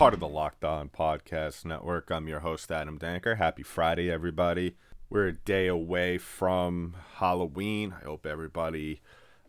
[0.00, 2.10] part of the Locked On Podcast Network.
[2.10, 3.36] I'm your host, Adam Danker.
[3.36, 4.76] Happy Friday, everybody.
[5.10, 7.94] We're a day away from Halloween.
[8.00, 9.02] I hope everybody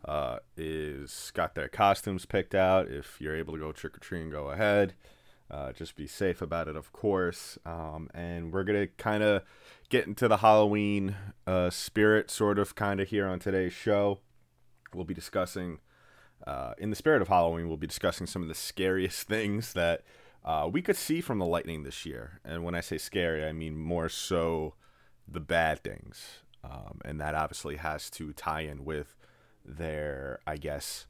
[0.04, 2.90] uh, is got their costumes picked out.
[2.90, 4.94] If you're able to go trick or treating, go ahead.
[5.50, 7.58] Uh, just be safe about it, of course.
[7.66, 9.44] Um, and we're gonna kind of
[9.88, 11.16] get into the Halloween
[11.48, 14.20] uh, spirit, sort of, kind of here on today's show.
[14.94, 15.80] We'll be discussing
[16.46, 20.04] uh, in the spirit of Halloween, we'll be discussing some of the scariest things that
[20.44, 22.40] uh, we could see from the Lightning this year.
[22.44, 24.76] And when I say scary, I mean more so
[25.28, 26.40] the bad things.
[26.64, 29.16] Um, and that obviously has to tie in with
[29.66, 31.08] their, I guess,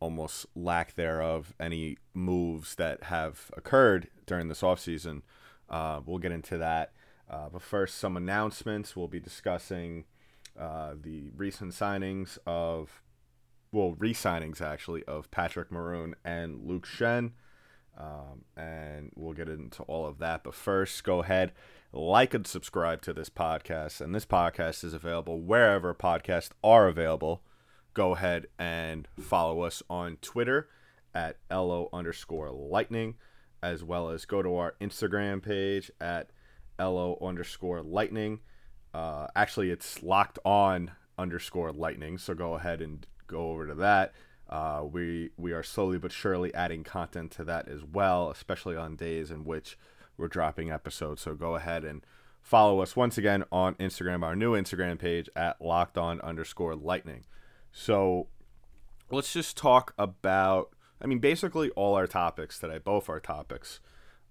[0.00, 5.22] almost lack thereof, any moves that have occurred during this offseason.
[5.68, 6.92] Uh, we'll get into that.
[7.28, 8.96] Uh, but first, some announcements.
[8.96, 10.04] We'll be discussing
[10.58, 13.02] uh, the recent signings of
[13.70, 17.32] well, re-signings actually of Patrick Maroon and Luke Schenn,
[17.98, 20.44] um, and we'll get into all of that.
[20.44, 21.52] But first, go ahead,
[21.92, 27.42] like and subscribe to this podcast, and this podcast is available wherever podcasts are available.
[27.94, 30.68] Go ahead and follow us on Twitter
[31.14, 33.16] at lo underscore lightning,
[33.62, 36.30] as well as go to our Instagram page at
[36.78, 38.40] lo underscore lightning.
[38.94, 44.12] Uh, actually, it's locked on underscore lightning, so go ahead and go over to that.
[44.48, 48.96] Uh, we we are slowly but surely adding content to that as well, especially on
[48.96, 49.78] days in which
[50.16, 51.22] we're dropping episodes.
[51.22, 52.04] So go ahead and
[52.42, 57.24] follow us once again on Instagram, our new Instagram page at locked on underscore lightning.
[57.72, 58.28] So
[59.10, 60.70] let's just talk about.
[61.00, 63.78] I mean, basically all our topics today, both our topics,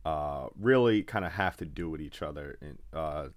[0.04, 3.28] uh, really kind of have to do with each other, in, uh,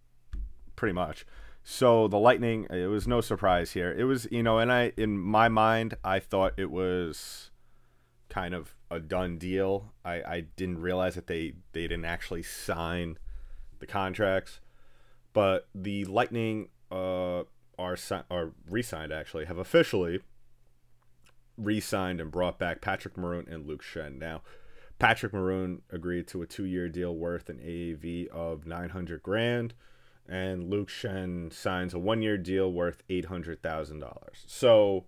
[0.75, 1.25] pretty much.
[1.63, 3.93] So the Lightning, it was no surprise here.
[3.93, 7.51] It was, you know, and I, in my mind, I thought it was
[8.29, 9.93] kind of a done deal.
[10.05, 13.19] I, I didn't realize that they, they didn't actually sign
[13.79, 14.61] the contracts,
[15.33, 17.45] but the Lightning uh,
[17.79, 20.21] are si- are re-signed actually have officially
[21.57, 24.19] re-signed and brought back Patrick Maroon and Luke Schenn.
[24.19, 24.43] Now,
[24.99, 29.75] Patrick Maroon agreed to a two-year deal worth an AAV of 900 grand
[30.31, 34.05] and Luke Schenn signs a one year deal worth $800,000.
[34.47, 35.05] So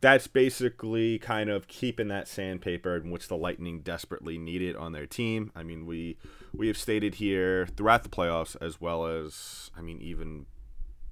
[0.00, 5.06] that's basically kind of keeping that sandpaper in which the Lightning desperately needed on their
[5.06, 5.50] team.
[5.54, 6.16] I mean, we
[6.54, 10.46] we have stated here throughout the playoffs as well as I mean even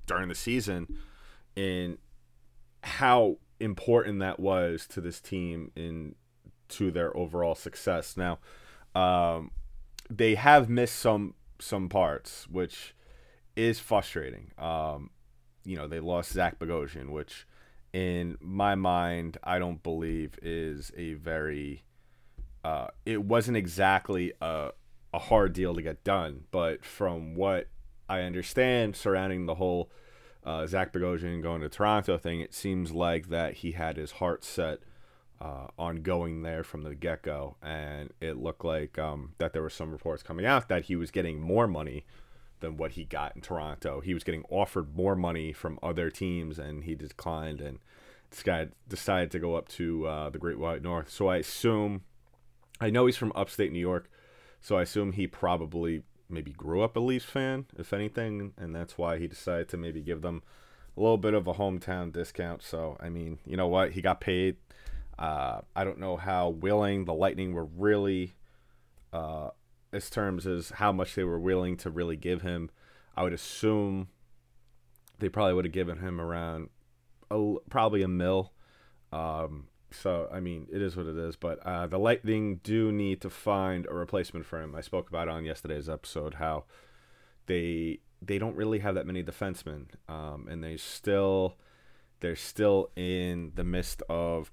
[0.06, 0.96] during the season
[1.56, 1.98] in
[2.82, 6.14] how important that was to this team in
[6.68, 8.16] to their overall success.
[8.16, 8.38] Now,
[8.94, 9.50] um,
[10.08, 12.94] they have missed some some parts, which
[13.56, 14.52] is frustrating.
[14.58, 15.10] Um,
[15.64, 17.46] you know, they lost Zach Bogosian, which
[17.92, 21.84] in my mind, I don't believe is a very.
[22.62, 24.70] Uh, it wasn't exactly a,
[25.14, 27.68] a hard deal to get done, but from what
[28.08, 29.90] I understand surrounding the whole
[30.44, 34.44] uh, Zach Bogosian going to Toronto thing, it seems like that he had his heart
[34.44, 34.80] set
[35.40, 39.62] uh, on going there from the get go, and it looked like um, that there
[39.62, 42.04] were some reports coming out that he was getting more money
[42.60, 44.00] than what he got in Toronto.
[44.00, 47.60] He was getting offered more money from other teams, and he declined.
[47.60, 47.78] And
[48.30, 51.10] this guy decided to go up to uh, the Great White North.
[51.10, 52.02] So I assume,
[52.80, 54.10] I know he's from upstate New York,
[54.60, 58.96] so I assume he probably maybe grew up a Leafs fan, if anything, and that's
[58.96, 60.42] why he decided to maybe give them
[60.96, 62.62] a little bit of a hometown discount.
[62.62, 63.92] So I mean, you know what?
[63.92, 64.56] He got paid.
[65.18, 68.34] Uh, I don't know how willing the Lightning were really
[69.12, 69.50] uh,
[69.92, 72.70] as terms as how much they were willing to really give him.
[73.16, 74.08] I would assume
[75.18, 76.70] they probably would have given him around
[77.30, 78.52] a, probably a mill.
[79.12, 81.36] Um, so I mean, it is what it is.
[81.36, 84.74] But uh, the Lightning do need to find a replacement for him.
[84.74, 86.64] I spoke about on yesterday's episode how
[87.46, 91.56] they they don't really have that many defensemen, um, and they still
[92.20, 94.52] they're still in the midst of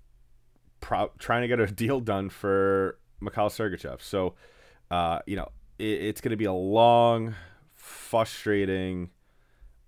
[0.79, 4.01] pro- trying to get a deal done for Mikhail Sergachev.
[4.01, 4.35] So
[4.89, 5.49] uh, you know,
[5.79, 7.35] it, it's going to be a long,
[7.73, 9.09] frustrating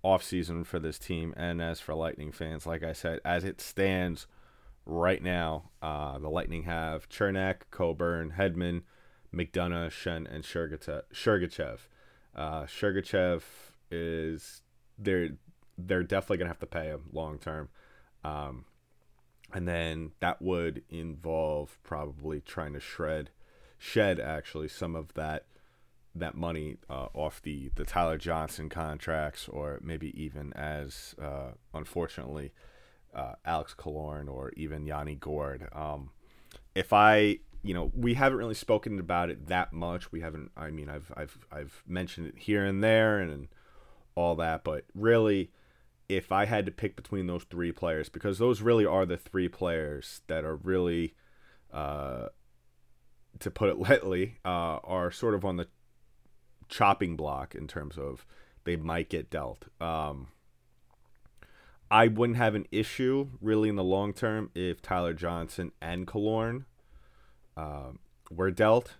[0.04, 2.66] offseason for this team and as for Lightning fans.
[2.66, 4.28] Like I said, as it stands
[4.86, 8.84] right now, uh, the Lightning have Cernak, Coburn, Hedman,
[9.34, 11.80] McDonagh, Schenn, and Sergachev.
[12.36, 13.42] Uh, Sergachev
[13.92, 14.62] is
[14.98, 15.30] they're
[15.78, 17.70] they're definitely gonna have to pay him long term,
[18.24, 18.66] um,
[19.54, 23.30] and then that would involve probably trying to shred,
[23.80, 25.46] shed actually some of that
[26.14, 32.52] that money uh, off the the Tyler Johnson contracts, or maybe even as uh, unfortunately
[33.14, 35.68] uh, Alex Killorn or even Yanni Gourde.
[35.74, 36.12] Um,
[36.76, 40.12] if I you know we haven't really spoken about it that much.
[40.12, 40.52] We haven't.
[40.56, 43.48] I mean, I've I've I've mentioned it here and there and, and
[44.16, 45.52] all that, but really,
[46.10, 49.48] if I had to pick between those three players, because those really are the three
[49.48, 51.14] players that are really,
[51.72, 52.28] uh,
[53.40, 55.68] to put it lightly, uh, are sort of on the
[56.68, 58.26] chopping block in terms of
[58.64, 59.66] they might get dealt.
[59.82, 60.28] Um,
[61.92, 66.66] I wouldn't have an issue really in the long term if Tyler Johnson and Killorn
[67.58, 67.92] uh,
[68.30, 68.96] were dealt,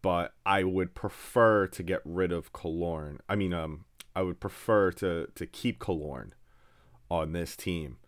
[0.00, 3.18] but I would prefer to get rid of Killorn.
[3.28, 6.30] I mean, um, I would prefer to to keep Killorn
[7.10, 7.98] on this team.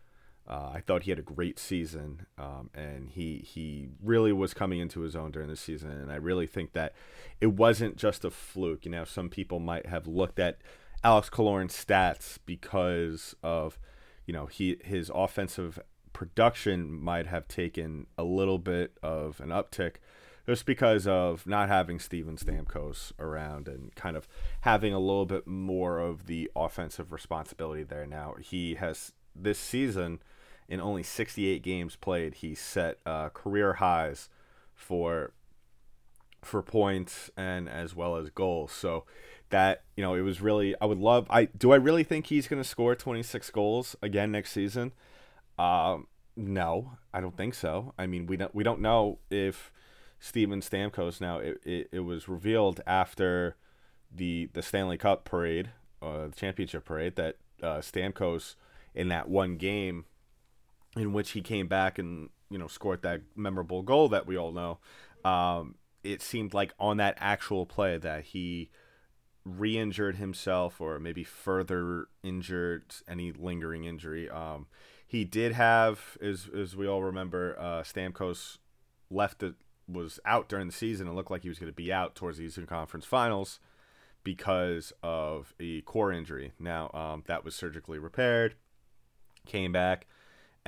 [0.48, 4.80] Uh, I thought he had a great season, um, and he he really was coming
[4.80, 5.90] into his own during the season.
[5.90, 6.94] And I really think that
[7.38, 8.86] it wasn't just a fluke.
[8.86, 10.58] You know, some people might have looked at
[11.04, 13.78] Alex Killorn's stats because of
[14.26, 15.78] you know he his offensive
[16.14, 19.96] production might have taken a little bit of an uptick
[20.46, 24.26] just because of not having Steven Stamkos around and kind of
[24.62, 28.34] having a little bit more of the offensive responsibility there now.
[28.40, 30.20] He has this season
[30.68, 34.28] in only 68 games played, he set uh, career highs
[34.74, 35.32] for
[36.42, 38.70] for points and as well as goals.
[38.72, 39.04] So
[39.50, 41.26] that you know, it was really I would love.
[41.30, 44.92] I do I really think he's going to score 26 goals again next season?
[45.58, 46.06] Um,
[46.36, 47.94] no, I don't think so.
[47.98, 49.72] I mean, we don't we don't know if
[50.20, 51.20] Steven Stamkos.
[51.20, 53.56] Now, it, it, it was revealed after
[54.14, 55.70] the the Stanley Cup parade,
[56.02, 58.54] uh, the championship parade, that uh, Stamkos
[58.94, 60.04] in that one game
[60.96, 64.52] in which he came back and you know scored that memorable goal that we all
[64.52, 64.78] know.
[65.24, 68.70] Um, it seemed like on that actual play that he
[69.44, 74.28] re-injured himself or maybe further injured any lingering injury.
[74.28, 74.66] Um,
[75.06, 78.58] he did have, as as we all remember, uh, Stamkos
[79.10, 79.54] left it
[79.90, 82.36] was out during the season and looked like he was going to be out towards
[82.36, 83.58] the Eastern Conference Finals
[84.22, 86.52] because of a core injury.
[86.58, 88.54] Now um, that was surgically repaired,
[89.46, 90.06] came back,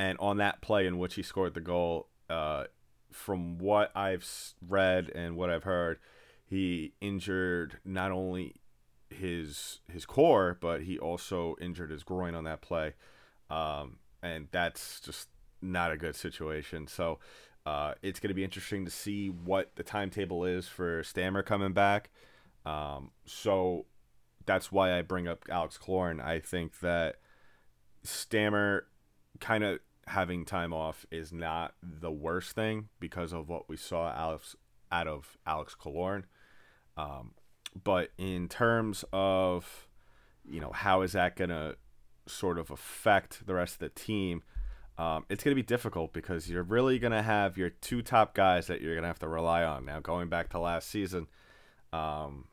[0.01, 2.65] and on that play in which he scored the goal, uh,
[3.13, 4.27] from what I've
[4.67, 5.99] read and what I've heard,
[6.47, 8.55] he injured not only
[9.11, 12.95] his his core, but he also injured his groin on that play,
[13.51, 15.29] um, and that's just
[15.61, 16.87] not a good situation.
[16.87, 17.19] So
[17.67, 21.75] uh, it's going to be interesting to see what the timetable is for Stammer coming
[21.75, 22.09] back.
[22.65, 23.85] Um, so
[24.47, 26.25] that's why I bring up Alex Killorn.
[26.25, 27.17] I think that
[28.03, 28.87] Stammer
[29.41, 34.13] kind of having time off is not the worst thing because of what we saw
[34.13, 34.57] Alex
[34.93, 36.25] out of Alex Killorn.
[36.97, 37.33] Um,
[37.83, 39.87] but in terms of
[40.49, 41.77] you know how is that going to
[42.27, 44.43] sort of affect the rest of the team?
[44.99, 48.35] Um, it's going to be difficult because you're really going to have your two top
[48.35, 49.87] guys that you're going to have to rely on.
[49.87, 51.27] Now, going back to last season,
[51.91, 52.49] um,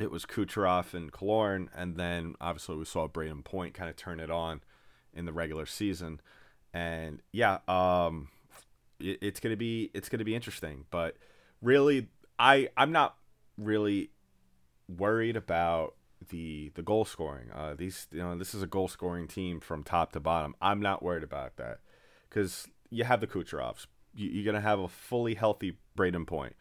[0.00, 4.20] it was Kucherov and Killorn, and then obviously we saw Brayden Point kind of turn
[4.20, 4.62] it on
[5.12, 6.20] in the regular season.
[6.72, 8.28] And yeah, um,
[8.98, 10.84] it, it's gonna be it's gonna be interesting.
[10.90, 11.16] But
[11.62, 12.08] really,
[12.38, 13.16] I I'm not
[13.56, 14.10] really
[14.88, 15.94] worried about
[16.28, 17.50] the the goal scoring.
[17.52, 20.54] Uh, these you know this is a goal scoring team from top to bottom.
[20.60, 21.80] I'm not worried about that
[22.28, 23.86] because you have the Kucherovs.
[24.14, 26.54] You, are gonna have a fully healthy Brayden Point.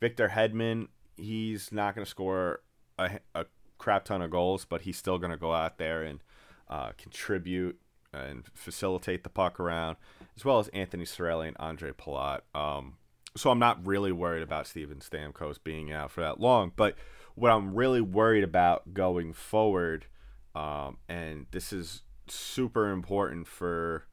[0.00, 2.60] Victor Hedman, he's not gonna score
[2.98, 3.46] a, a
[3.78, 6.20] crap ton of goals, but he's still gonna go out there and
[6.68, 7.79] uh, contribute
[8.12, 9.96] and facilitate the puck around,
[10.36, 12.40] as well as Anthony Cirelli and Andre Palat.
[12.54, 12.96] Um,
[13.36, 16.96] so I'm not really worried about Steven Stamkos being out for that long, but
[17.34, 20.06] what I'm really worried about going forward,
[20.54, 24.06] um, and this is super important for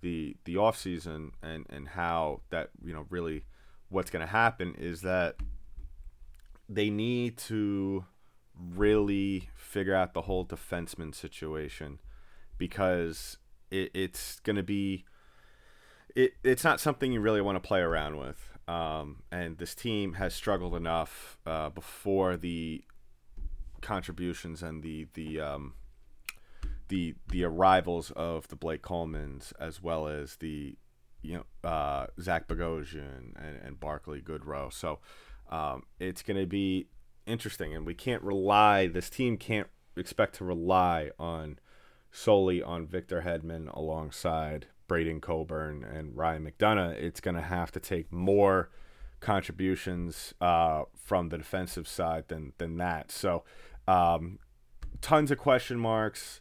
[0.00, 3.44] the the off season and and how that you know really
[3.90, 5.36] what's going to happen is that
[6.68, 8.04] they need to
[8.56, 11.98] really figure out the whole defenseman situation
[12.60, 13.38] because
[13.72, 15.04] it, it's going to be
[16.14, 20.12] it, it's not something you really want to play around with um, and this team
[20.14, 22.84] has struggled enough uh, before the
[23.80, 25.74] contributions and the the um,
[26.88, 30.76] the the arrivals of the Blake Coleman's as well as the
[31.22, 34.72] you know uh, Zach Bogosian and, and Barclay Goodrow.
[34.72, 35.00] So
[35.50, 36.86] um, it's going to be
[37.26, 38.86] interesting, and we can't rely.
[38.86, 41.58] This team can't expect to rely on
[42.10, 46.94] solely on Victor Hedman alongside Braydon Coburn and Ryan McDonagh.
[46.94, 48.70] It's going to have to take more
[49.20, 53.12] contributions uh, from the defensive side than than that.
[53.12, 53.44] So,
[53.86, 54.38] um,
[55.00, 56.40] tons of question marks,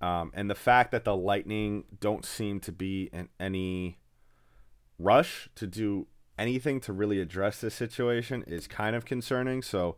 [0.00, 3.98] um, and the fact that the Lightning don't seem to be in any
[4.98, 6.06] rush to do
[6.38, 9.62] anything to really address this situation is kind of concerning.
[9.62, 9.96] So,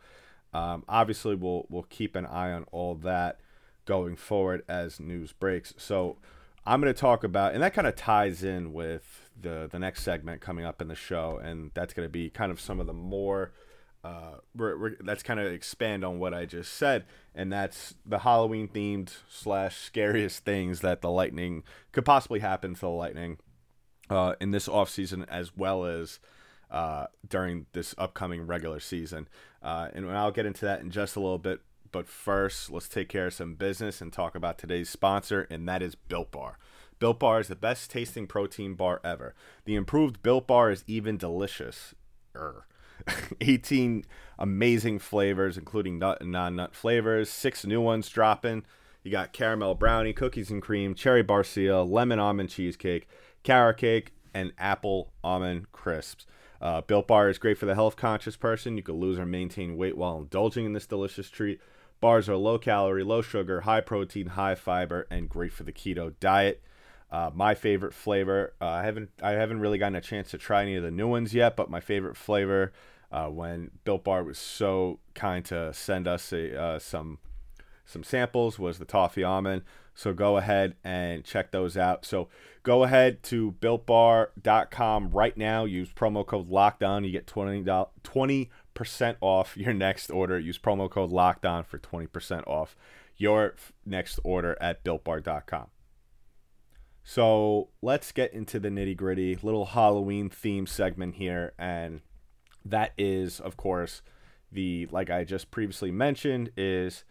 [0.52, 3.40] um, obviously, we'll we'll keep an eye on all that
[3.88, 5.74] going forward as news breaks.
[5.78, 6.18] So.
[6.66, 10.02] I'm going to talk about, and that kind of ties in with the the next
[10.02, 12.86] segment coming up in the show, and that's going to be kind of some of
[12.86, 13.52] the more.
[14.04, 18.18] Uh, we're, we're, that's kind of expand on what I just said, and that's the
[18.18, 23.38] Halloween themed slash scariest things that the Lightning could possibly happen to the Lightning
[24.10, 26.20] uh, in this off season as well as
[26.70, 29.26] uh, during this upcoming regular season.
[29.62, 31.60] Uh, and I'll get into that in just a little bit.
[31.90, 35.82] But first, let's take care of some business and talk about today's sponsor, and that
[35.82, 36.58] is Built Bar.
[36.98, 39.34] Built Bar is the best tasting protein bar ever.
[39.64, 41.94] The improved Built Bar is even delicious.
[43.40, 44.04] 18
[44.38, 48.64] amazing flavors, including nut and non nut flavors, six new ones dropping.
[49.02, 53.08] You got caramel brownie, cookies and cream, cherry barcia, lemon almond cheesecake,
[53.42, 56.26] carrot cake, and apple almond crisps.
[56.60, 58.76] Uh, Built Bar is great for the health conscious person.
[58.76, 61.60] You can lose or maintain weight while indulging in this delicious treat.
[62.00, 66.14] Bars are low calorie, low sugar, high protein, high fiber, and great for the keto
[66.20, 66.62] diet.
[67.10, 70.62] Uh, my favorite flavor, uh, I haven't I haven't really gotten a chance to try
[70.62, 72.72] any of the new ones yet, but my favorite flavor,
[73.10, 77.18] uh, when Built Bar was so kind to send us a, uh, some
[77.86, 79.62] some samples, was the toffee almond.
[79.94, 82.04] So go ahead and check those out.
[82.04, 82.28] So
[82.62, 85.64] go ahead to builtbar.com right now.
[85.64, 87.04] Use promo code Lockdown.
[87.04, 90.38] You get 20 percent off your next order.
[90.38, 92.76] Use promo code Lockdown for 20% off
[93.16, 95.66] your next order at builtbar.com.
[97.02, 101.54] So let's get into the nitty gritty, little Halloween theme segment here.
[101.58, 102.02] And
[102.64, 104.02] that is, of course,
[104.52, 107.02] the, like I just previously mentioned, is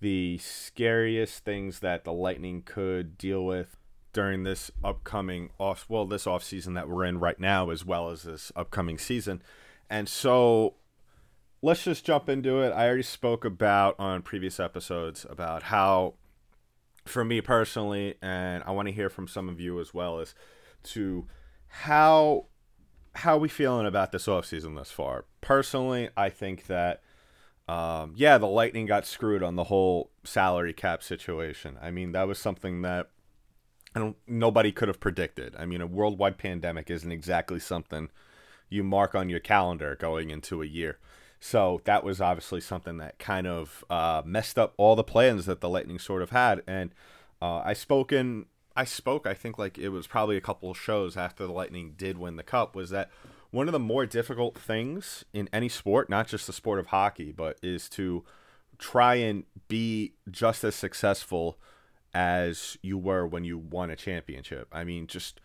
[0.00, 3.78] the scariest things that the Lightning could deal with
[4.12, 8.10] during this upcoming off, well, this off season that we're in right now, as well
[8.10, 9.40] as this upcoming season.
[9.88, 10.74] And so
[11.64, 12.72] let's just jump into it.
[12.72, 16.14] I already spoke about on previous episodes about how,
[17.06, 20.34] for me personally, and I want to hear from some of you as well as
[20.84, 21.26] to
[21.68, 22.46] how
[23.16, 25.24] how we feeling about this offseason thus far.
[25.40, 27.00] Personally, I think that
[27.66, 31.78] um, yeah, the Lightning got screwed on the whole salary cap situation.
[31.80, 33.08] I mean, that was something that
[34.26, 35.54] nobody could have predicted.
[35.58, 38.10] I mean, a worldwide pandemic isn't exactly something
[38.68, 40.98] you mark on your calendar going into a year.
[41.44, 45.60] So that was obviously something that kind of uh, messed up all the plans that
[45.60, 46.62] the Lightning sort of had.
[46.66, 46.90] And
[47.42, 51.18] uh, I spoken, I spoke, I think like it was probably a couple of shows
[51.18, 52.74] after the Lightning did win the cup.
[52.74, 53.10] Was that
[53.50, 57.30] one of the more difficult things in any sport, not just the sport of hockey,
[57.30, 58.24] but is to
[58.78, 61.58] try and be just as successful
[62.14, 64.68] as you were when you won a championship.
[64.72, 65.42] I mean, just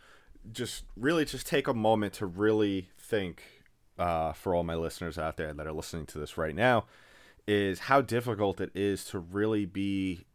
[0.50, 3.59] just really just take a moment to really think
[4.00, 6.86] uh, for all my listeners out there that are listening to this right now
[7.48, 10.26] is how difficult it is to really be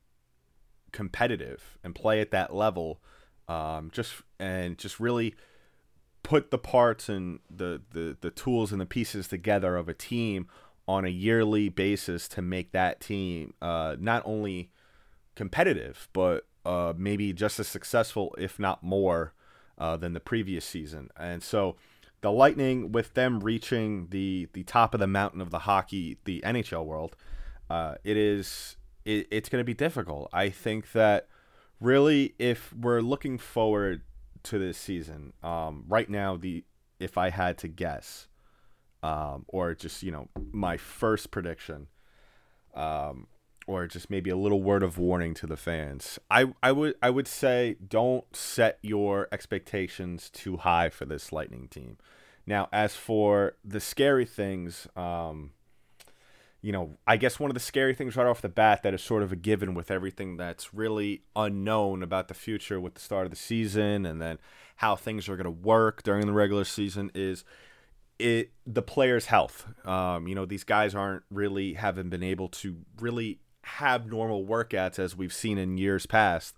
[0.93, 3.01] competitive and play at that level
[3.49, 5.35] um, just and just really
[6.23, 10.47] put the parts and the, the the tools and the pieces together of a team
[10.87, 14.71] on a yearly basis to make that team uh, not only
[15.35, 19.35] competitive but uh, maybe just as successful if not more
[19.79, 21.11] uh, than the previous season.
[21.17, 21.77] And so
[22.25, 26.41] the Lightning, with them reaching the the top of the mountain of the hockey, the
[26.41, 27.17] NHL world,
[27.69, 30.31] uh, it is it, it's going to be difficult.
[30.33, 31.29] I think that
[31.81, 34.01] really, if we're looking forward
[34.45, 36.65] to this season, um, right now, the
[36.99, 38.29] if I had to guess,
[39.03, 41.89] um, or just you know my first prediction,
[42.75, 43.27] um,
[43.67, 46.19] or just maybe a little word of warning to the fans.
[46.31, 51.69] I, I would I would say don't set your expectations too high for this Lightning
[51.69, 51.99] team.
[52.47, 55.53] Now, as for the scary things, um,
[56.61, 59.03] you know, I guess one of the scary things right off the bat that is
[59.03, 63.27] sort of a given with everything that's really unknown about the future with the start
[63.27, 64.39] of the season and then
[64.77, 67.45] how things are going to work during the regular season is
[68.19, 69.67] it the players' health.
[69.87, 74.99] Um, you know, these guys aren't really haven't been able to really have normal workouts
[74.99, 76.57] as we've seen in years past.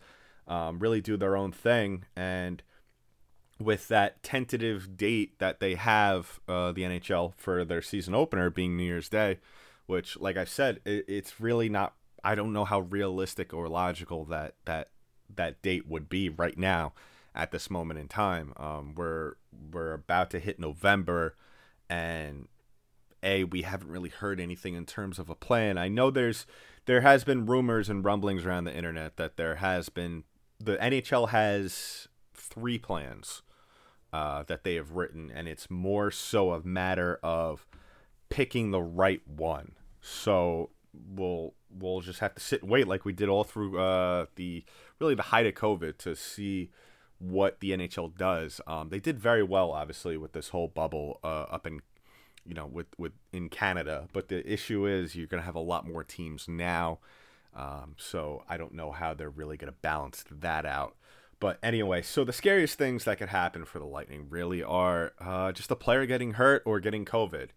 [0.48, 2.62] Um, really do their own thing, and
[3.58, 8.76] with that tentative date that they have, uh, the NHL for their season opener being
[8.76, 9.38] New Year's Day,
[9.86, 11.94] which, like I said, it, it's really not.
[12.22, 14.90] I don't know how realistic or logical that that
[15.34, 16.92] that date would be right now
[17.34, 18.52] at this moment in time.
[18.56, 19.34] Um, we're
[19.72, 21.34] we're about to hit November,
[21.88, 22.48] and
[23.22, 25.78] a we haven't really heard anything in terms of a plan.
[25.78, 26.46] I know there's
[26.87, 30.25] there has been rumors and rumblings around the internet that there has been
[30.59, 33.43] the NHL has three plans
[34.12, 37.66] uh, that they have written, and it's more so a matter of
[38.28, 39.73] picking the right one.
[40.00, 44.26] So we'll we'll just have to sit and wait, like we did all through uh,
[44.37, 44.64] the
[45.00, 46.71] really the height of COVID, to see
[47.19, 48.61] what the NHL does.
[48.66, 51.81] Um, they did very well, obviously, with this whole bubble uh, up in
[52.47, 54.09] you know with with in Canada.
[54.12, 56.99] But the issue is you're going to have a lot more teams now.
[57.55, 60.97] Um, so I don't know how they're really going to balance that out.
[61.38, 65.53] But anyway, so the scariest things that could happen for the Lightning really are uh,
[65.53, 67.49] just a player getting hurt or getting COVID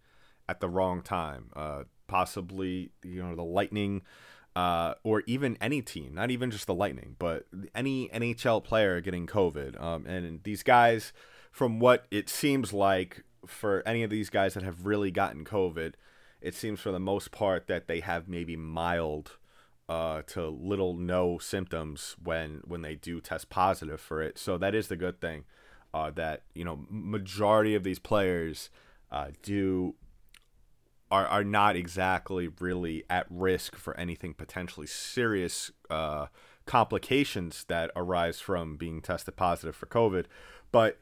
[0.48, 1.50] at the wrong time.
[1.54, 4.02] Uh, possibly, you know, the Lightning
[4.56, 9.26] uh, or even any team, not even just the Lightning, but any NHL player getting
[9.26, 9.80] COVID.
[9.80, 11.12] Um, and these guys,
[11.50, 15.94] from what it seems like for any of these guys that have really gotten COVID,
[16.40, 19.38] it seems for the most part that they have maybe mild
[19.88, 24.38] uh, to little no symptoms when when they do test positive for it.
[24.38, 25.44] So that is the good thing.
[25.92, 28.70] Uh, that you know, majority of these players
[29.10, 29.96] uh, do
[31.10, 36.26] are are not exactly really at risk for anything potentially serious uh,
[36.66, 40.26] complications that arise from being tested positive for COVID.
[40.70, 40.98] But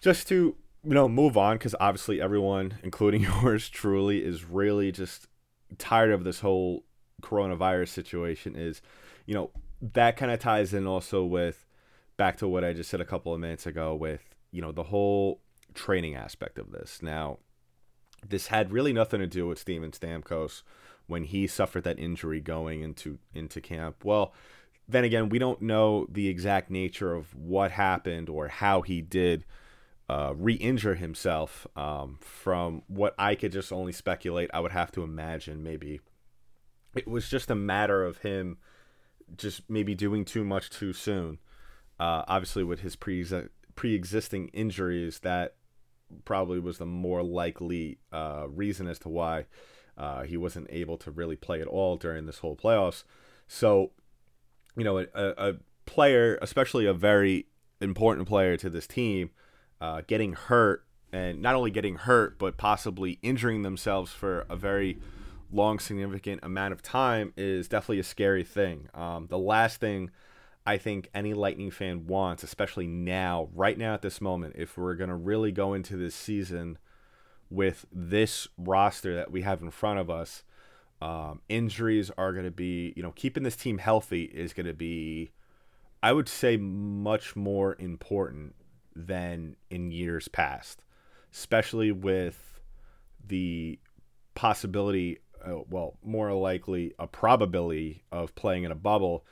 [0.00, 5.26] just to you know move on because obviously everyone, including yours truly, is really just
[5.76, 6.84] tired of this whole
[7.22, 8.80] coronavirus situation is,
[9.26, 11.66] you know, that kind of ties in also with
[12.16, 14.84] back to what I just said a couple of minutes ago with, you know, the
[14.84, 15.40] whole
[15.74, 17.00] training aspect of this.
[17.02, 17.38] Now,
[18.26, 20.62] this had really nothing to do with Steven Stamkos
[21.06, 24.04] when he suffered that injury going into into camp.
[24.04, 24.32] Well,
[24.88, 29.44] then again, we don't know the exact nature of what happened or how he did
[30.08, 31.66] uh, re-injure himself.
[31.76, 36.00] Um, from what I could just only speculate, I would have to imagine maybe
[36.96, 38.58] it was just a matter of him
[39.36, 41.38] just maybe doing too much too soon.
[42.00, 43.24] Uh, obviously, with his pre
[43.74, 45.54] pre-existing injuries, that
[46.24, 49.46] probably was the more likely uh, reason as to why
[49.96, 53.04] uh, he wasn't able to really play at all during this whole playoffs.
[53.46, 53.90] So,
[54.76, 55.54] you know, a, a
[55.86, 57.46] player, especially a very
[57.80, 59.30] important player to this team,
[59.80, 64.98] uh, getting hurt and not only getting hurt, but possibly injuring themselves for a very
[65.50, 68.88] long, significant amount of time is definitely a scary thing.
[68.94, 70.10] Um, the last thing
[70.66, 74.94] I think any Lightning fan wants, especially now, right now at this moment, if we're
[74.94, 76.76] going to really go into this season
[77.48, 80.42] with this roster that we have in front of us,
[81.00, 84.74] um, injuries are going to be, you know, keeping this team healthy is going to
[84.74, 85.30] be,
[86.02, 88.54] I would say, much more important
[89.06, 90.82] than in years past,
[91.32, 92.60] especially with
[93.26, 93.78] the
[94.34, 99.24] possibility uh, well, more likely a probability of playing in a bubble.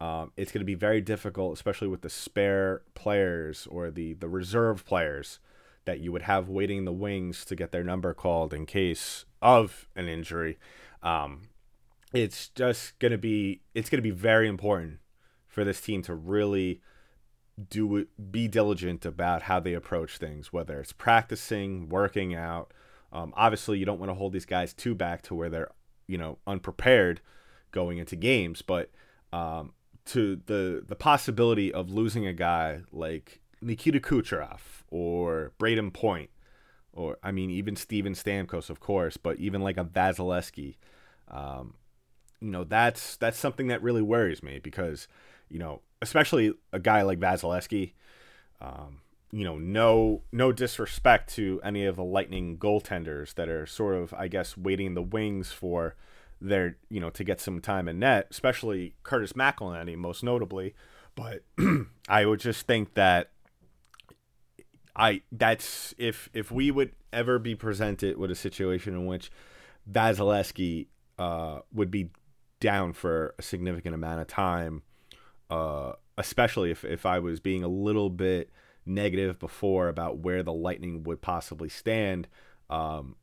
[0.00, 4.28] Um, it's going to be very difficult, especially with the spare players or the the
[4.28, 5.38] reserve players
[5.84, 9.24] that you would have waiting in the wings to get their number called in case
[9.40, 10.58] of an injury.
[11.02, 11.48] Um,
[12.12, 14.98] it's just going to be it's going to be very important
[15.46, 16.80] for this team to really
[17.68, 22.72] do it, be diligent about how they approach things, whether it's practicing, working out,
[23.12, 25.70] um, obviously, you don't want to hold these guys too back to where they're,
[26.06, 27.20] you know, unprepared
[27.70, 28.62] going into games.
[28.62, 28.90] But
[29.32, 29.74] um,
[30.06, 36.30] to the the possibility of losing a guy like Nikita Kucherov or Brayden Point,
[36.92, 40.76] or I mean even Steven Stamkos, of course, but even like a Vasilevskiy,
[41.28, 41.74] um,
[42.40, 45.06] you know, that's that's something that really worries me because,
[45.52, 47.92] you know, especially a guy like Vasilevskiy.
[48.60, 53.96] Um, you know, no no disrespect to any of the Lightning goaltenders that are sort
[53.96, 55.94] of, I guess, waiting the wings for
[56.40, 60.74] their, you know, to get some time in net, especially Curtis McElhinney, most notably.
[61.14, 61.44] But
[62.08, 63.30] I would just think that
[64.96, 69.30] I that's if if we would ever be presented with a situation in which
[69.90, 70.86] Vasilevskiy
[71.18, 72.10] uh, would be
[72.60, 74.82] down for a significant amount of time,
[75.52, 78.50] uh, especially if if I was being a little bit
[78.86, 82.26] negative before about where the Lightning would possibly stand.
[82.70, 83.16] Um,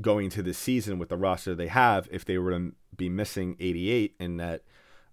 [0.00, 3.56] going into the season with the roster they have if they were to be missing
[3.60, 4.62] 88 in that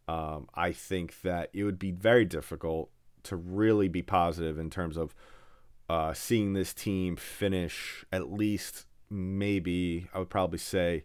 [0.08, 2.90] um, I think that it would be very difficult
[3.24, 5.14] to really be positive in terms of
[5.90, 11.04] uh, seeing this team finish at least maybe I would probably say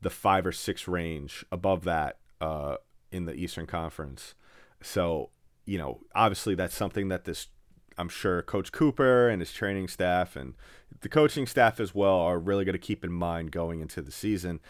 [0.00, 2.76] the five or six range above that uh,
[3.12, 4.34] in the Eastern Conference.
[4.82, 5.30] So
[5.66, 7.48] you know, obviously that's something that this
[7.96, 10.54] I'm sure Coach Cooper and his training staff and
[11.00, 14.10] the coaching staff as well are really going to keep in mind going into the
[14.10, 14.60] season.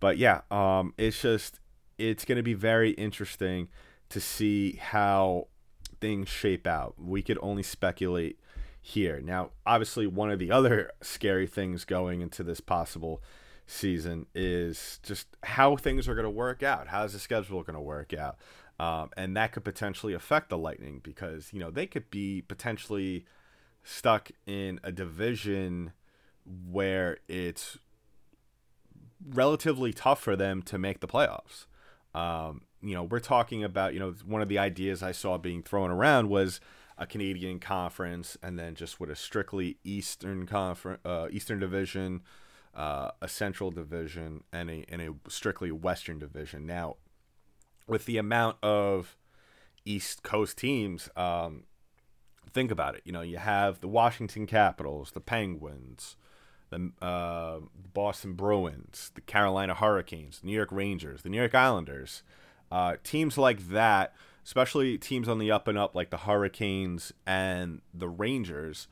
[0.00, 1.60] But yeah, um, it's just
[1.98, 3.68] it's going to be very interesting
[4.08, 5.48] to see how
[6.00, 6.94] things shape out.
[6.98, 8.40] We could only speculate
[8.80, 9.20] here.
[9.20, 13.22] Now, obviously, one of the other scary things going into this possible
[13.66, 16.88] season is just how things are going to work out.
[16.88, 18.38] How's the schedule going to work out?
[18.80, 23.26] Um, and that could potentially affect the Lightning because, you know, they could be potentially
[23.84, 25.92] stuck in a division
[26.46, 27.76] where it's
[29.22, 31.66] relatively tough for them to make the playoffs.
[32.14, 35.62] Um, you know, we're talking about, you know, one of the ideas I saw being
[35.62, 36.58] thrown around was
[36.96, 42.22] a Canadian conference and then just with a strictly Eastern conference, uh, Eastern division,
[42.74, 46.64] uh, a Central division, and a, and a strictly Western division.
[46.64, 46.96] Now,
[47.90, 49.16] with the amount of
[49.84, 51.64] East Coast teams, um,
[52.52, 53.02] think about it.
[53.04, 56.16] You know, you have the Washington Capitals, the Penguins,
[56.70, 57.60] the uh,
[57.92, 62.22] Boston Bruins, the Carolina Hurricanes, New York Rangers, the New York Islanders,
[62.70, 67.80] uh, teams like that, especially teams on the up and up like the Hurricanes and
[67.92, 68.86] the Rangers.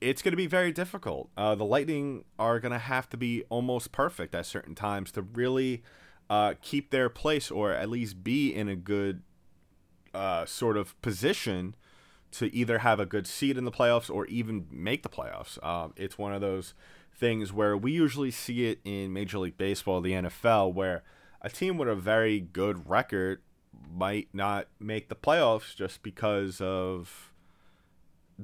[0.00, 1.30] It's going to be very difficult.
[1.36, 5.22] Uh, the Lightning are going to have to be almost perfect at certain times to
[5.22, 5.82] really
[6.30, 9.22] uh, keep their place or at least be in a good
[10.14, 11.74] uh, sort of position
[12.30, 15.62] to either have a good seat in the playoffs or even make the playoffs.
[15.64, 16.74] Um, it's one of those
[17.14, 21.02] things where we usually see it in Major League Baseball, the NFL, where
[21.40, 23.40] a team with a very good record
[23.90, 27.32] might not make the playoffs just because of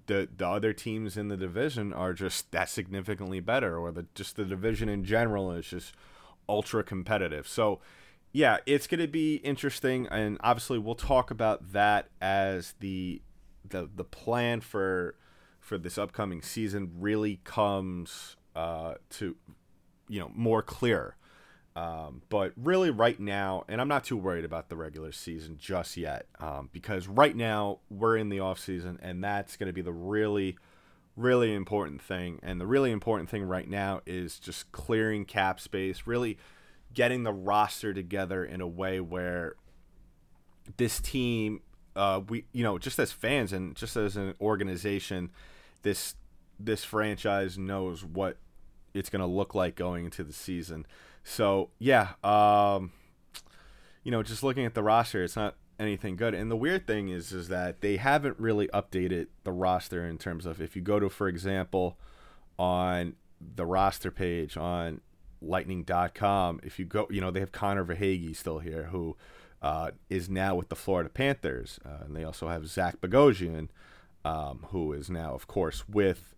[0.06, 4.34] the the other teams in the division are just that significantly better or the just
[4.34, 5.94] the division in general is just
[6.48, 7.46] ultra competitive.
[7.48, 7.80] So
[8.32, 13.22] yeah, it's going to be interesting and obviously we'll talk about that as the
[13.68, 15.16] the the plan for
[15.60, 19.36] for this upcoming season really comes uh, to
[20.08, 21.16] you know more clear.
[21.76, 25.96] Um, but really, right now, and I'm not too worried about the regular season just
[25.96, 29.82] yet, um, because right now we're in the off season, and that's going to be
[29.82, 30.56] the really,
[31.16, 32.40] really important thing.
[32.42, 36.38] And the really important thing right now is just clearing cap space, really
[36.92, 39.54] getting the roster together in a way where
[40.76, 41.60] this team
[41.96, 45.30] uh, we you know just as fans and just as an organization,
[45.82, 46.16] this
[46.58, 48.38] this franchise knows what
[48.94, 50.86] it's going to look like going into the season.
[51.22, 52.92] So yeah, um,
[54.02, 56.34] you know, just looking at the roster, it's not anything good.
[56.34, 60.46] And the weird thing is, is that they haven't really updated the roster in terms
[60.46, 61.98] of if you go to, for example,
[62.58, 65.00] on the roster page on
[65.40, 69.16] lightning.com, if you go, you know, they have Connor Verhaeghe still here, who
[69.62, 71.78] uh, is now with the Florida Panthers.
[71.84, 73.68] Uh, and they also have Zach Bogosian,
[74.24, 76.33] um, who is now, of course, with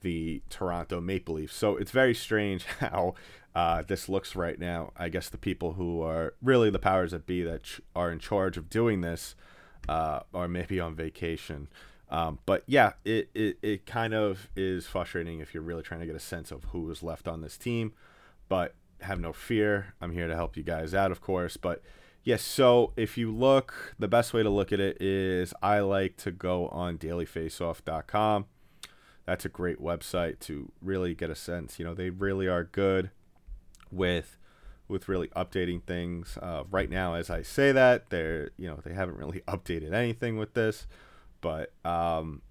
[0.00, 1.54] the Toronto Maple Leafs.
[1.54, 3.14] So it's very strange how
[3.54, 4.92] uh, this looks right now.
[4.96, 8.18] I guess the people who are really the powers that be that ch- are in
[8.18, 9.34] charge of doing this
[9.88, 11.68] uh, are maybe on vacation.
[12.08, 16.06] Um, but yeah, it, it, it kind of is frustrating if you're really trying to
[16.06, 17.92] get a sense of who is left on this team.
[18.48, 19.94] But have no fear.
[20.00, 21.56] I'm here to help you guys out, of course.
[21.56, 21.82] But
[22.26, 26.16] Yes, so if you look, the best way to look at it is I like
[26.16, 28.46] to go on dailyfaceoff.com.
[29.26, 31.78] That's a great website to really get a sense.
[31.78, 33.10] You know, they really are good
[33.90, 34.38] with
[34.88, 36.38] with really updating things.
[36.40, 40.36] Uh, right now, as I say that, they're you know they haven't really updated anything
[40.36, 40.86] with this,
[41.40, 42.42] but um,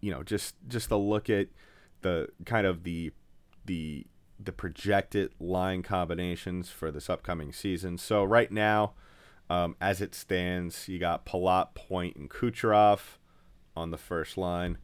[0.00, 1.48] you know just just to look at
[2.02, 3.12] the kind of the
[3.66, 4.06] the
[4.38, 7.98] the projected line combinations for this upcoming season.
[7.98, 8.92] So right now,
[9.50, 13.00] um, as it stands, you got Palat, Point, and Kucherov
[13.76, 14.78] on the first line,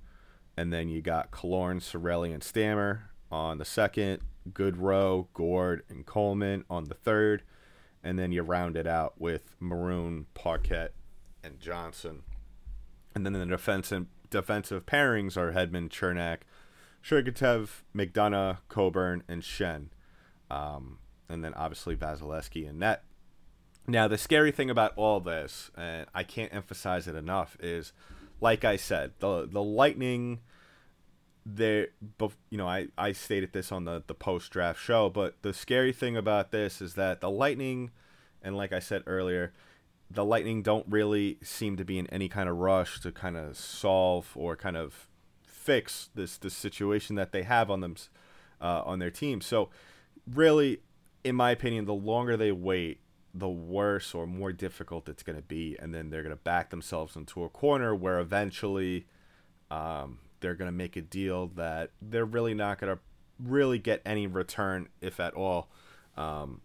[0.56, 4.20] and then you got Killorn, Cirelli, and Stammer on the second.
[4.52, 7.42] Goodrow, Gourde, and Coleman on the third,
[8.02, 10.92] and then you round it out with Maroon, Paquette,
[11.42, 12.22] and Johnson.
[13.14, 16.38] And then the defensive defensive pairings are Hedman, Cernak,
[17.02, 19.88] Sergachev, McDonagh, Coburn, and Schenn.
[20.50, 23.04] Um, and then obviously Vasilevskiy and net.
[23.86, 27.92] Now, the scary thing about all this, and I can't emphasize it enough, is
[28.40, 30.40] like I said, the the Lightning
[31.46, 31.88] there
[32.48, 35.92] you know I, I stated this on the, the post draft show but the scary
[35.92, 37.90] thing about this is that the lightning
[38.42, 39.52] and like i said earlier
[40.10, 43.56] the lightning don't really seem to be in any kind of rush to kind of
[43.56, 45.08] solve or kind of
[45.44, 47.96] fix this this situation that they have on them
[48.60, 49.40] uh, on their team.
[49.40, 49.70] So
[50.30, 50.80] really
[51.22, 53.00] in my opinion the longer they wait
[53.34, 56.70] the worse or more difficult it's going to be and then they're going to back
[56.70, 59.06] themselves into a corner where eventually
[59.70, 63.00] um, they're going to make a deal that they're really not going to
[63.38, 65.68] really get any return, if at all,
[66.16, 66.60] um,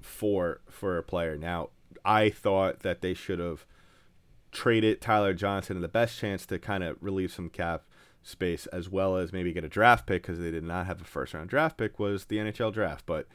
[0.00, 1.36] for for a player.
[1.36, 1.70] Now,
[2.04, 3.66] I thought that they should have
[4.52, 7.84] traded Tyler Johnson and the best chance to kind of relieve some cap
[8.22, 11.04] space as well as maybe get a draft pick because they did not have a
[11.04, 13.04] first round draft pick was the NHL draft.
[13.06, 13.26] But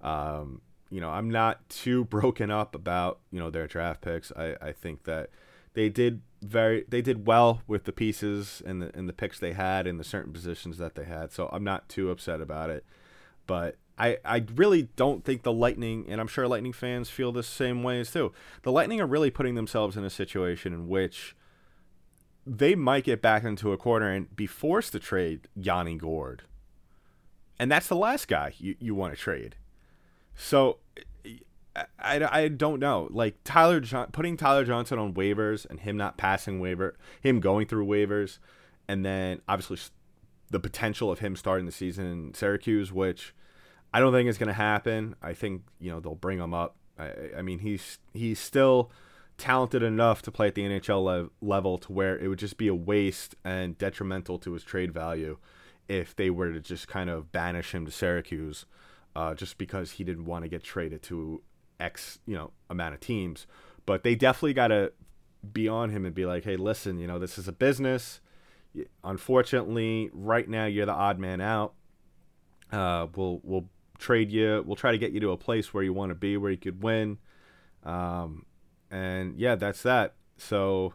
[0.00, 0.60] um,
[0.92, 4.30] you know, I'm not too broken up about you know their draft picks.
[4.32, 5.30] I, I think that
[5.74, 9.54] they did very they did well with the pieces and the and the picks they
[9.54, 11.32] had in the certain positions that they had.
[11.32, 12.84] So I'm not too upset about it.
[13.46, 17.42] But I, I really don't think the Lightning, and I'm sure Lightning fans feel the
[17.42, 18.32] same ways too.
[18.62, 21.36] The Lightning are really putting themselves in a situation in which
[22.46, 26.42] they might get back into a corner and be forced to trade Yanni Gourde.
[27.58, 29.56] And that's the last guy you, you want to trade.
[30.34, 30.78] So
[31.74, 31.86] I,
[32.30, 33.08] I don't know.
[33.10, 37.66] Like Tyler John, putting Tyler Johnson on waivers and him not passing waiver, him going
[37.66, 38.38] through waivers,
[38.88, 39.78] and then obviously
[40.50, 43.34] the potential of him starting the season in Syracuse, which
[43.92, 45.16] I don't think is going to happen.
[45.22, 46.76] I think you know they'll bring him up.
[46.98, 48.90] I, I mean he's he's still
[49.38, 52.68] talented enough to play at the NHL le- level to where it would just be
[52.68, 55.38] a waste and detrimental to his trade value
[55.88, 58.66] if they were to just kind of banish him to Syracuse.
[59.14, 61.42] Uh, just because he didn't want to get traded to
[61.78, 63.46] X, you know, amount of teams.
[63.84, 64.92] But they definitely got to
[65.52, 68.20] be on him and be like, hey, listen, you know, this is a business.
[69.04, 71.74] Unfortunately, right now you're the odd man out.
[72.70, 74.64] Uh, we'll we'll trade you.
[74.66, 76.56] We'll try to get you to a place where you want to be, where you
[76.56, 77.18] could win.
[77.84, 78.46] Um,
[78.90, 80.14] and yeah, that's that.
[80.38, 80.94] So,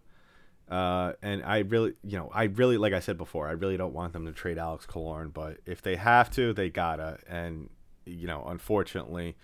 [0.69, 3.93] uh, and I really, you know, I really, like I said before, I really don't
[3.93, 7.19] want them to trade Alex Killorn, but if they have to, they gotta.
[7.27, 7.69] And
[8.07, 9.35] you know, unfortunately,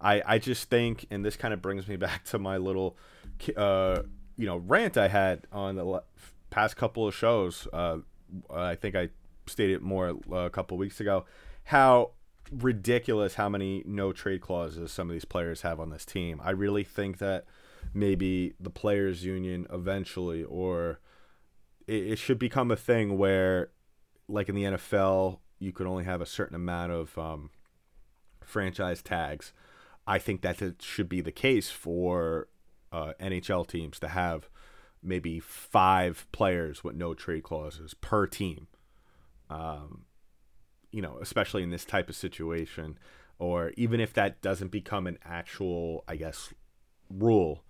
[0.00, 2.96] I I just think, and this kind of brings me back to my little,
[3.56, 4.02] uh,
[4.36, 6.02] you know, rant I had on the
[6.50, 7.68] past couple of shows.
[7.72, 7.98] Uh,
[8.50, 9.10] I think I
[9.46, 11.24] stated more a couple weeks ago
[11.64, 12.12] how
[12.50, 16.40] ridiculous how many no trade clauses some of these players have on this team.
[16.44, 17.44] I really think that
[17.94, 21.00] maybe the players union eventually or
[21.86, 23.70] it, it should become a thing where
[24.28, 27.50] like in the NFL you could only have a certain amount of um,
[28.46, 29.52] franchise tags
[30.06, 32.48] I think that it should be the case for
[32.90, 34.48] uh, NHL teams to have
[35.02, 38.66] maybe five players with no trade clauses per team.
[39.48, 40.06] Um,
[40.90, 42.98] you know, especially in this type of situation,
[43.38, 46.52] or even if that doesn't become an actual, I guess,
[47.08, 47.64] rule.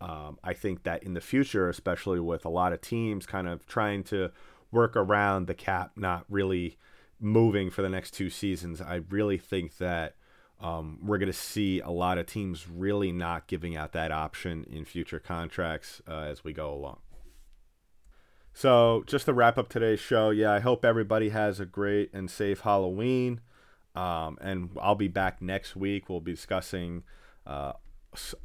[0.00, 3.66] Um, I think that in the future, especially with a lot of teams kind of
[3.66, 4.32] trying to
[4.70, 6.76] work around the cap not really
[7.24, 10.14] moving for the next two seasons, I really think that
[10.60, 14.64] um, we're going to see a lot of teams really not giving out that option
[14.70, 16.98] in future contracts uh, as we go along.
[18.52, 22.30] So, just to wrap up today's show, yeah, I hope everybody has a great and
[22.30, 23.40] safe Halloween.
[23.96, 26.08] Um, and I'll be back next week.
[26.08, 27.02] We'll be discussing
[27.46, 27.72] uh,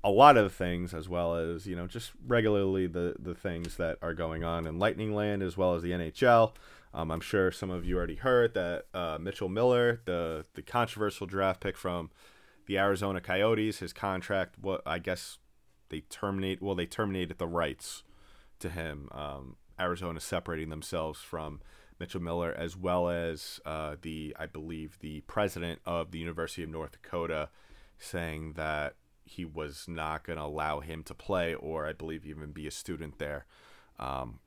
[0.04, 3.98] a lot of things, as well as you know, just regularly the the things that
[4.02, 6.54] are going on in Lightning Land, as well as the NHL.
[6.94, 11.28] Um, I'm sure some of you already heard that uh, Mitchell Miller, the the controversial
[11.28, 12.10] draft pick from
[12.66, 15.38] the Arizona Coyotes, his contract, what I guess
[15.90, 16.62] they terminate.
[16.62, 18.04] Well, they terminated the rights
[18.60, 19.10] to him.
[19.12, 21.62] Um, Arizona separating themselves from
[22.00, 26.70] Mitchell Miller, as well as uh, the I believe the president of the University of
[26.70, 27.50] North Dakota,
[27.98, 32.52] saying that he was not going to allow him to play, or I believe even
[32.52, 33.46] be a student there.
[34.00, 34.40] Um,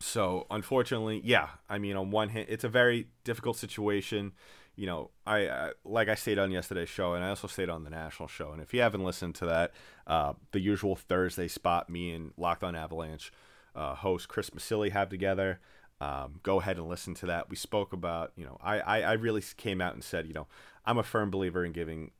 [0.00, 4.32] so unfortunately, yeah, I mean, on one hand, it's a very difficult situation.
[4.76, 7.84] You know, I, I like I stayed on yesterday's show, and I also stayed on
[7.84, 8.52] the national show.
[8.52, 9.72] And if you haven't listened to that,
[10.06, 13.32] uh, the usual Thursday spot me and Locked On Avalanche
[13.74, 15.60] uh, host Chris Masilli have together.
[16.00, 17.50] Um, go ahead and listen to that.
[17.50, 20.46] We spoke about, you know, I, I, I really came out and said, you know,
[20.84, 22.12] I'm a firm believer in giving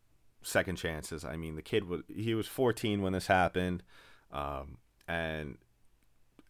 [0.43, 1.25] second chances.
[1.25, 3.83] I mean, the kid was he was 14 when this happened,
[4.33, 5.59] um, and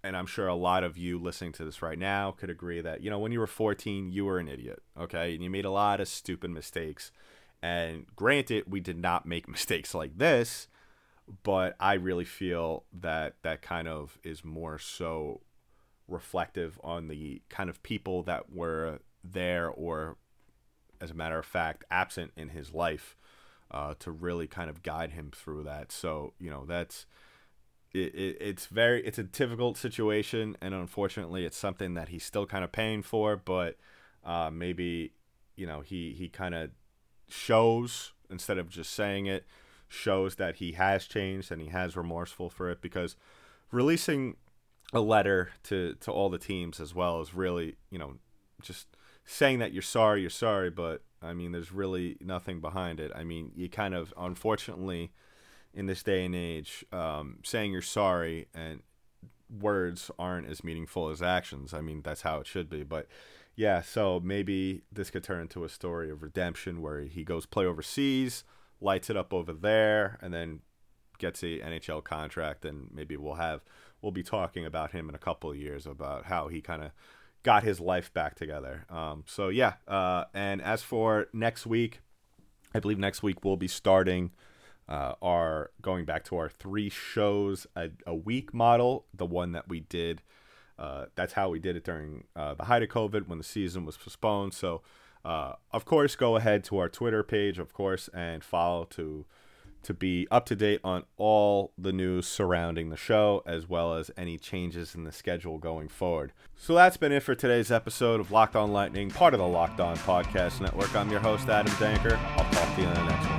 [0.02, 3.02] and I'm sure a lot of you listening to this right now could agree that,
[3.02, 5.34] you know, when you were 14, you were an idiot, okay?
[5.34, 7.11] And you made a lot of stupid mistakes.
[7.62, 10.68] And granted, we did not make mistakes like this,
[11.42, 15.40] but I really feel that that kind of is more so
[16.06, 20.16] reflective on the kind of people that were there or,
[21.00, 23.16] as a matter of fact, absent in his life
[23.70, 25.90] uh, to really kind of guide him through that.
[25.90, 27.04] So, you know, that's.
[27.94, 32.44] It, it, it's very it's a difficult situation and unfortunately it's something that he's still
[32.44, 33.77] kind of paying for but
[34.24, 35.12] uh, maybe
[35.57, 36.70] you know he he kind of
[37.29, 39.46] shows instead of just saying it
[39.88, 43.16] shows that he has changed and he has remorseful for it because
[43.72, 44.37] releasing
[44.92, 48.14] a letter to to all the teams as well is really you know
[48.62, 48.87] just
[49.24, 53.11] saying that you're sorry you're sorry but i mean there's really nothing behind it.
[53.14, 55.12] I mean you kind of unfortunately
[55.74, 58.83] in this day and age um, saying you're sorry and
[59.61, 61.72] words aren't as meaningful as actions.
[61.72, 62.83] I mean that's how it should be.
[62.83, 63.07] But
[63.57, 67.66] yeah so maybe this could turn into a story of redemption where he goes play
[67.66, 68.44] overseas
[68.81, 70.61] lights it up over there and then
[71.18, 72.64] gets a nhl contract.
[72.64, 73.62] And maybe we'll have
[74.00, 76.92] we'll be talking about him in a couple of years about how he kind of
[77.42, 78.85] got his life back together.
[78.90, 82.00] Um, so yeah, uh, and as for next week,
[82.74, 84.31] I believe next week we'll be starting
[84.88, 89.68] uh, our going back to our three shows a, a week model, the one that
[89.68, 90.22] we did.
[90.79, 93.85] Uh, that's how we did it during uh, the height of COVID when the season
[93.85, 94.55] was postponed.
[94.55, 94.81] So,
[95.24, 99.27] uh, of course, go ahead to our Twitter page, of course, and follow to
[99.81, 104.11] to be up to date on all the news surrounding the show, as well as
[104.16, 106.33] any changes in the schedule going forward.
[106.57, 109.81] So that's been it for today's episode of Locked On Lightning, part of the Locked
[109.81, 110.94] On Podcast Network.
[110.96, 112.18] I'm your host, Adam Danker.
[112.37, 113.38] I'll talk to you in the next one.